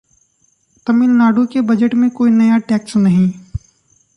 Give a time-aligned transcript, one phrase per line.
[0.87, 3.31] तमिलनाडु के बजट में कोई नया टैक्स नहीं